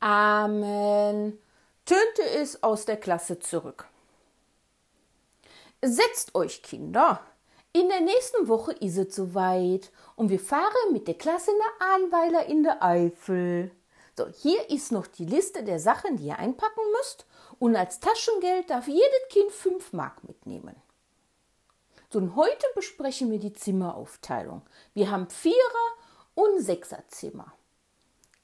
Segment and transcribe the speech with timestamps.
[0.00, 1.38] Amen,
[1.84, 3.86] tönte es aus der Klasse zurück.
[5.82, 7.20] Setzt euch, Kinder.
[7.72, 12.46] In der nächsten Woche ist es soweit und wir fahren mit der Klasse nach Ahnweiler
[12.46, 13.70] in der Eifel.
[14.16, 17.26] So, hier ist noch die Liste der Sachen, die ihr einpacken müsst
[17.58, 20.74] und als Taschengeld darf jedes Kind 5 Mark mitnehmen.
[22.10, 24.62] So, und heute besprechen wir die Zimmeraufteilung.
[24.94, 25.96] Wir haben Vierer-
[26.34, 27.52] und Sechserzimmer.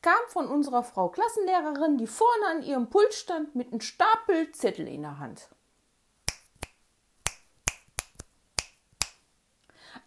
[0.03, 4.89] Kam von unserer Frau Klassenlehrerin, die vorne an ihrem Pult stand mit einem Stapel Zettel
[4.89, 5.49] in der Hand.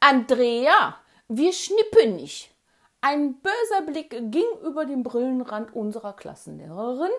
[0.01, 2.53] Andrea, wir schnippen nicht.
[2.99, 7.11] Ein böser Blick ging über den Brillenrand unserer Klassenlehrerin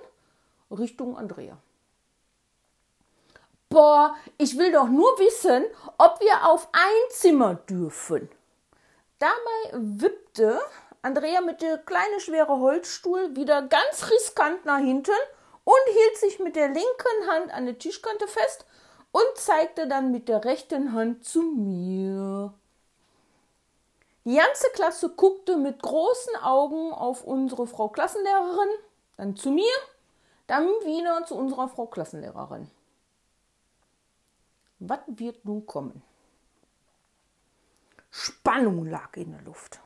[0.71, 1.57] Richtung Andrea.
[3.71, 5.65] Boah, ich will doch nur wissen,
[5.97, 8.29] ob wir auf ein Zimmer dürfen.
[9.19, 10.61] Dabei wippte
[11.07, 15.13] Andrea mit der kleinen schwere Holzstuhl wieder ganz riskant nach hinten
[15.63, 18.67] und hielt sich mit der linken Hand an der Tischkante fest
[19.13, 22.53] und zeigte dann mit der rechten Hand zu mir.
[24.25, 28.75] Die ganze Klasse guckte mit großen Augen auf unsere Frau Klassenlehrerin,
[29.17, 29.77] dann zu mir,
[30.49, 32.69] dann wieder zu unserer Frau Klassenlehrerin.
[34.81, 36.03] Was wird nun kommen?
[38.11, 39.86] Spannung lag in der Luft.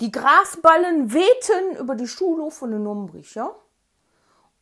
[0.00, 3.56] Die Grasballen wehten über die Schulhof von den Nombricher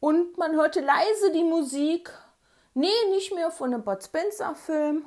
[0.00, 2.10] und man hörte leise die Musik,
[2.72, 5.06] nee, nicht mehr von dem Bud Spencer Film,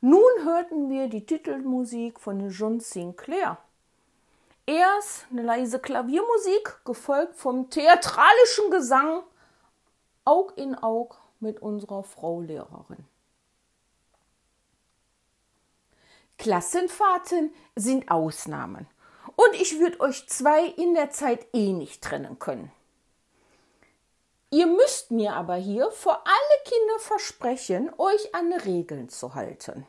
[0.00, 3.58] nun hörten wir die Titelmusik von John Sinclair.
[4.64, 9.22] Erst eine leise Klaviermusik, gefolgt vom theatralischen Gesang
[10.24, 13.06] Aug in Aug mit unserer Frau Lehrerin.
[16.36, 18.86] Klassenfahrten sind Ausnahmen.
[19.38, 22.72] Und ich würde euch zwei in der Zeit eh nicht trennen können.
[24.50, 29.86] Ihr müsst mir aber hier vor alle Kinder versprechen, euch an Regeln zu halten.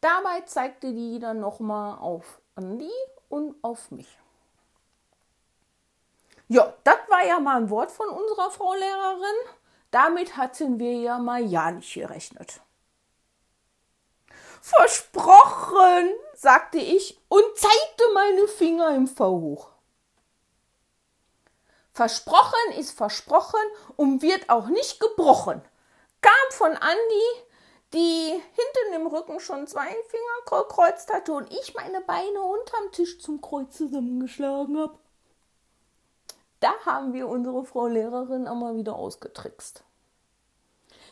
[0.00, 2.90] Dabei zeigte die dann nochmal auf Andi
[3.28, 4.18] und auf mich.
[6.48, 9.48] Ja, das war ja mal ein Wort von unserer Frau Lehrerin.
[9.92, 12.60] Damit hatten wir ja mal ja nicht gerechnet.
[14.60, 19.68] Versprochen, sagte ich und zeigte meine Finger im V hoch.
[21.92, 23.60] Versprochen ist versprochen
[23.96, 25.62] und wird auch nicht gebrochen.
[26.20, 27.44] Kam von Andi,
[27.92, 33.20] die hinten im Rücken schon zwei Finger gekreuzt hatte und ich meine Beine unterm Tisch
[33.20, 34.98] zum Kreuz zusammengeschlagen habe.
[36.58, 39.84] Da haben wir unsere Frau Lehrerin einmal wieder ausgetrickst.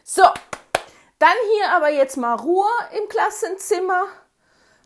[0.02, 0.24] So,
[1.18, 4.06] dann hier aber jetzt mal Ruhe im Klassenzimmer.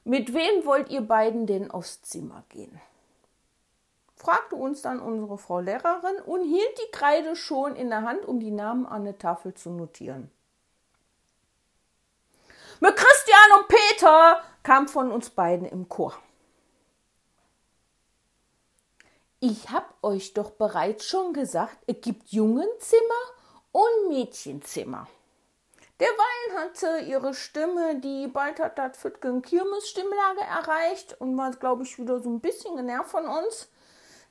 [0.07, 2.81] Mit wem wollt ihr beiden denn aufs Zimmer gehen?
[4.15, 8.39] fragte uns dann unsere Frau Lehrerin und hielt die Kreide schon in der Hand, um
[8.39, 10.31] die Namen an der Tafel zu notieren.
[12.79, 16.17] Mit Christian und Peter kam von uns beiden im Chor.
[19.41, 23.25] Ich hab euch doch bereits schon gesagt, es gibt Jungenzimmer
[23.73, 25.09] und Mädchenzimmer.
[25.99, 31.85] Derweil hatte ihre Stimme, die bald hat das Fütgen Kirmes Stimmlage erreicht und war, glaube
[31.85, 33.71] ich, wieder so ein bisschen genervt von uns.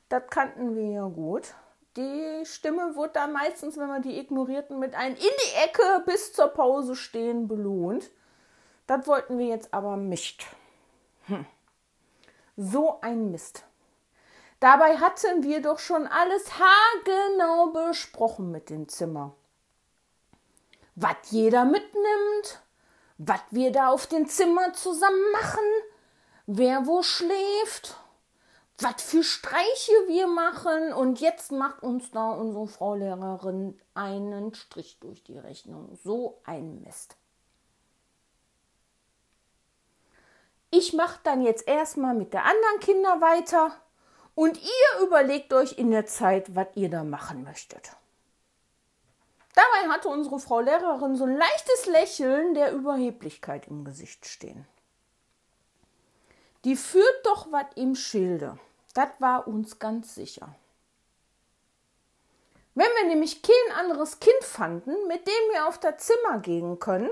[0.08, 1.54] Das kannten wir ja gut.
[1.96, 6.32] Die Stimme wurde dann meistens, wenn wir die ignorierten, mit einem in die Ecke bis
[6.32, 8.10] zur Pause stehen belohnt.
[8.86, 10.46] Das wollten wir jetzt aber nicht.
[11.26, 11.46] Hm.
[12.56, 13.64] So ein Mist.
[14.60, 19.34] Dabei hatten wir doch schon alles haargenau besprochen mit dem Zimmer.
[20.96, 22.60] Was jeder mitnimmt,
[23.18, 25.64] was wir da auf dem Zimmer zusammen machen,
[26.46, 27.96] wer wo schläft
[28.78, 30.92] was für Streiche wir machen.
[30.92, 35.98] Und jetzt macht uns da unsere Frau Lehrerin einen Strich durch die Rechnung.
[36.02, 37.16] So ein Mist.
[40.70, 43.72] Ich mache dann jetzt erstmal mit der anderen Kinder weiter
[44.34, 47.92] und ihr überlegt euch in der Zeit, was ihr da machen möchtet.
[49.56, 54.68] Dabei hatte unsere Frau Lehrerin so ein leichtes Lächeln der Überheblichkeit im Gesicht stehen.
[56.64, 58.58] Die führt doch was im Schilde.
[58.92, 60.54] Das war uns ganz sicher.
[62.74, 67.10] Wenn wir nämlich kein anderes Kind fanden, mit dem wir auf das Zimmer gehen können,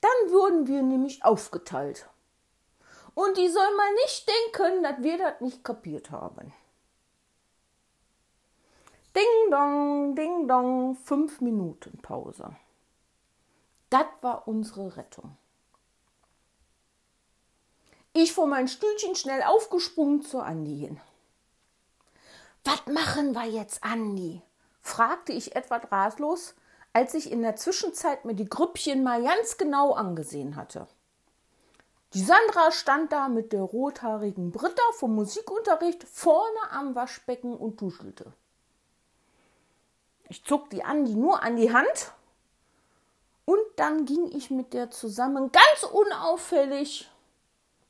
[0.00, 2.08] dann würden wir nämlich aufgeteilt.
[3.14, 6.52] Und die soll mal nicht denken, dass wir das nicht kapiert haben.
[9.16, 12.56] Ding dong, ding dong, fünf Minuten Pause.
[13.88, 15.36] Das war unsere Rettung.
[18.12, 21.00] Ich vor mein Stühlchen schnell aufgesprungen zur Andi hin.
[22.64, 24.42] Was machen wir jetzt, Andi?
[24.80, 26.56] fragte ich etwas ratlos,
[26.92, 30.88] als ich in der Zwischenzeit mir die Grüppchen mal ganz genau angesehen hatte.
[32.14, 38.32] Die Sandra stand da mit der rothaarigen Britta vom Musikunterricht vorne am Waschbecken und tuschelte.
[40.28, 42.12] Ich zog die Andi nur an die Hand
[43.44, 47.10] und dann ging ich mit der zusammen ganz unauffällig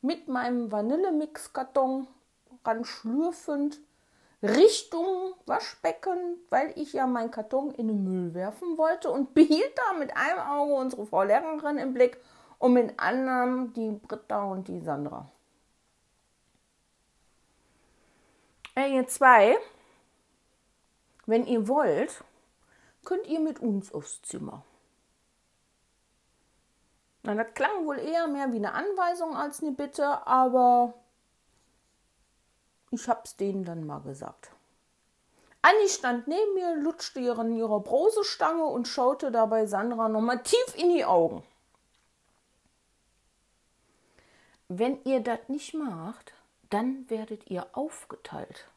[0.02, 2.06] mit meinem Vanillemix-Karton
[2.64, 3.80] ran schlürfend
[4.42, 9.98] Richtung Waschbecken, weil ich ja meinen Karton in den Müll werfen wollte und behielt da
[9.98, 12.18] mit einem Auge unsere Frau Lehrerin im Blick
[12.58, 15.30] und mit anderem die Britta und die Sandra.
[18.76, 19.56] Ihr zwei,
[21.26, 22.24] wenn ihr wollt,
[23.04, 24.62] könnt ihr mit uns aufs Zimmer.
[27.22, 30.94] Na, das klang wohl eher mehr wie eine Anweisung als eine Bitte, aber
[32.90, 34.50] ich hab's denen dann mal gesagt.
[35.62, 40.90] Anni stand neben mir, lutschte in ihrer Brausestange und schaute dabei Sandra nochmal tief in
[40.90, 41.42] die Augen.
[44.68, 46.34] Wenn ihr das nicht macht,
[46.68, 48.68] dann werdet ihr aufgeteilt.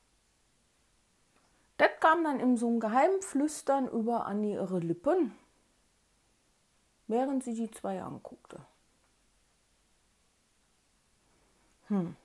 [1.78, 5.32] Das kam dann in so einem geheimen Flüstern über Anni ihre Lippen
[7.08, 8.60] während sie die zwei anguckte.
[11.88, 12.16] Hm.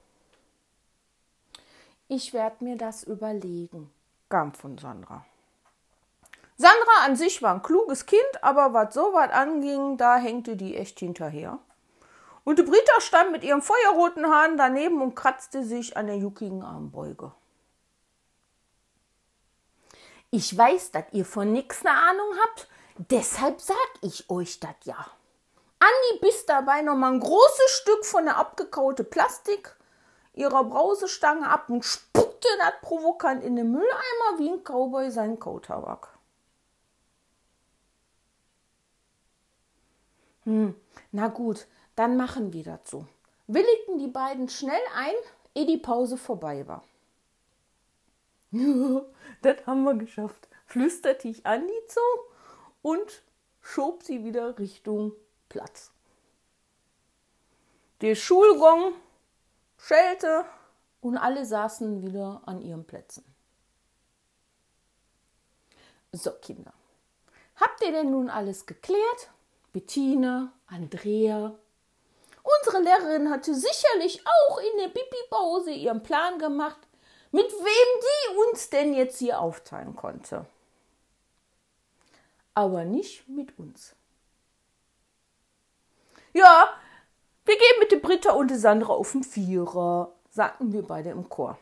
[2.09, 3.91] Ich werde mir das überlegen,
[4.29, 5.25] kam von Sandra.
[6.57, 10.77] Sandra an sich war ein kluges Kind, aber was so was anging, da hängte die
[10.77, 11.59] echt hinterher.
[12.45, 16.63] Und die Brita stand mit ihrem feuerroten Haaren daneben und kratzte sich an der juckigen
[16.63, 17.33] Armbeuge.
[20.33, 22.67] Ich weiß, dass ihr von nix eine Ahnung habt,
[23.11, 25.07] Deshalb sag ich euch das ja.
[25.79, 29.75] Andi biss dabei noch mal ein großes Stück von der abgekaute Plastik
[30.35, 36.09] ihrer Brausestange ab und spuckte das provokant in den Mülleimer wie ein Cowboy seinen Kautabak.
[40.45, 40.75] Hm,
[41.13, 43.07] na gut, dann machen wir das so.
[43.47, 45.15] Willigten die beiden schnell ein,
[45.55, 46.85] ehe die Pause vorbei war.
[49.43, 52.01] das haben wir geschafft, flüsterte ich Andi zu
[52.83, 53.23] und
[53.61, 55.13] schob sie wieder Richtung
[55.49, 55.91] Platz.
[58.03, 58.95] Der Schulgong
[59.79, 60.45] schellte
[61.01, 63.25] und alle saßen wieder an ihren Plätzen.
[66.13, 66.75] So, Kinder,
[67.57, 69.31] habt ihr denn nun alles geklärt?
[69.73, 71.55] Bettina, Andrea.
[72.43, 76.79] Unsere Lehrerin hatte sicherlich auch in der Pipi-Pause ihren Plan gemacht,
[77.33, 80.47] mit wem die uns denn jetzt hier aufteilen konnte
[82.55, 83.95] aber nicht mit uns.
[86.33, 86.69] Ja,
[87.45, 91.29] wir gehen mit der Britta und der Sandra auf den Vierer, sagten wir beide im
[91.29, 91.59] Chor.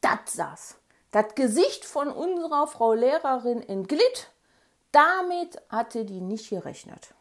[0.00, 0.76] Das saß.
[1.10, 4.30] Das Gesicht von unserer Frau Lehrerin entglitt.
[4.90, 7.14] Damit hatte die nicht gerechnet.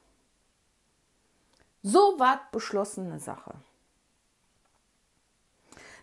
[1.84, 3.54] So ward beschlossene Sache.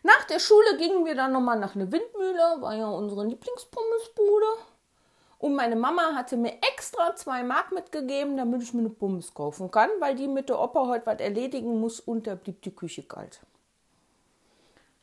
[0.02, 4.46] Nach der Schule gingen wir dann nochmal nach einer Windmühle, war ja unsere Lieblingspommesbude.
[5.38, 9.70] Und meine Mama hatte mir extra zwei Mark mitgegeben, damit ich mir eine Pommes kaufen
[9.70, 13.02] kann, weil die mit der Opa heute was erledigen muss und da blieb die Küche
[13.02, 13.40] kalt.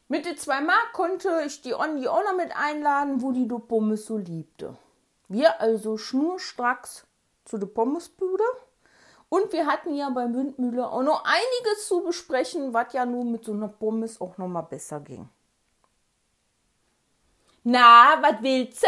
[0.10, 3.56] Mit den zwei Mark konnte ich die Onni auch noch mit einladen, wo die die
[3.56, 4.78] Pommes so liebte.
[5.28, 7.06] Wir also schnurstracks
[7.44, 8.44] zu der Pommesbude.
[9.30, 13.44] Und wir hatten ja beim Windmühle auch noch einiges zu besprechen, was ja nun mit
[13.44, 15.28] so einer Pommes auch noch mal besser ging.
[17.64, 18.88] Na, was willst du?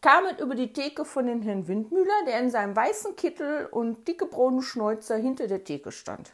[0.00, 4.26] kamen über die Theke von den Herrn Windmüller, der in seinem weißen Kittel und dicke
[4.26, 6.32] braune Schnäuzer hinter der Theke stand.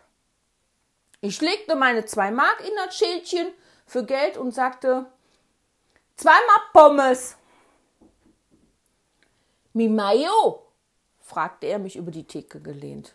[1.21, 3.49] Ich legte meine zwei Mark in das Schälchen
[3.87, 5.07] für Geld und sagte,
[6.17, 7.37] zweimal Pommes.
[9.73, 10.67] Mi Mayo?
[11.21, 13.15] fragte er mich über die Theke gelehnt.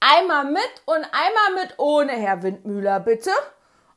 [0.00, 3.30] Einmal mit und einmal mit ohne, Herr Windmüller, bitte.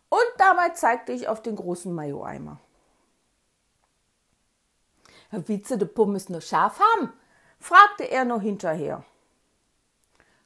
[0.10, 2.60] Und dabei zeigte ich auf den großen Mayo-Eimer.
[5.32, 7.14] Willst du die Pommes noch scharf haben?
[7.60, 9.04] fragte er noch hinterher.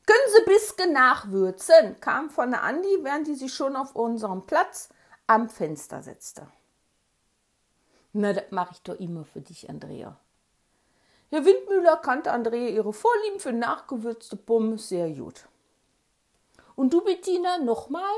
[0.05, 4.89] Können Sie bisschen nachwürzen, kam von der Andi, während die sich schon auf unserem Platz
[5.25, 6.47] am Fenster setzte.
[8.13, 10.17] Na, das mache ich doch immer für dich, Andrea.
[11.29, 15.47] Herr Windmüller kannte Andrea ihre Vorlieben für nachgewürzte Pommes sehr gut.
[16.75, 18.13] Und du, Bettina, nochmal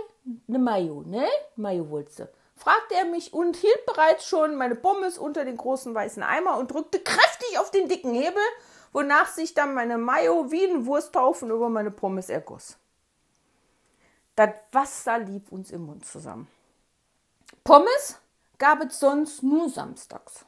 [0.47, 1.27] eine Mayo, ne?
[1.55, 6.57] Mayo-Wurzel fragte er mich und hielt bereits schon meine Pommes unter den großen weißen Eimer
[6.57, 8.43] und drückte kräftig auf den dicken Hebel,
[8.91, 12.77] wonach sich dann meine Mayo wie ein Wursthaufen über meine Pommes ergoss.
[14.35, 16.49] Das Wasser lief uns im Mund zusammen.
[17.63, 18.19] Pommes,
[18.57, 20.45] gab es sonst nur samstags.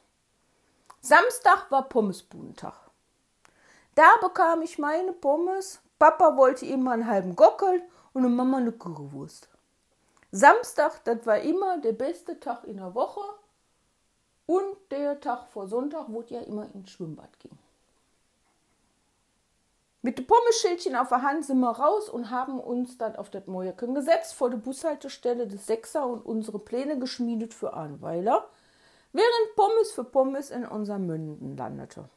[1.04, 2.74] Samstag war Pommesbudentag.
[3.96, 5.80] Da bekam ich meine Pommes.
[5.98, 7.82] Papa wollte immer einen halben Gockel
[8.12, 9.48] und eine Mama eine Currywurst.
[10.30, 13.20] Samstag, das war immer der beste Tag in der Woche
[14.46, 17.58] und der Tag vor Sonntag, wo ja immer ins Schwimmbad ging.
[20.02, 23.48] Mit dem Pommeschildchen auf der Hand sind wir raus und haben uns dann auf das
[23.48, 28.48] Mojaken gesetzt, vor der Bushaltestelle des Sechser und unsere Pläne geschmiedet für Arnweiler,
[29.12, 32.08] während Pommes für Pommes in unserem Münden landete.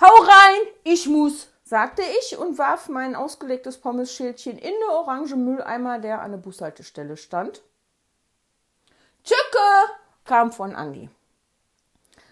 [0.00, 5.98] Hau rein, ich muss, sagte ich und warf mein ausgelegtes Pommesschildchen in den orange Mülleimer,
[5.98, 7.62] der an der Bushaltestelle stand.
[9.22, 9.92] Tschücke,
[10.24, 11.08] kam von Andi.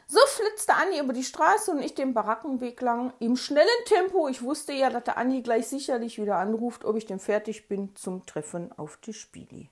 [0.09, 4.29] So flitzte Anni über die Straße und ich den Barackenweg lang im schnellen Tempo.
[4.29, 7.97] Ich wusste ja, dass der Anni gleich sicherlich wieder anruft, ob ich denn fertig bin
[7.97, 9.71] zum Treffen auf die Spieli.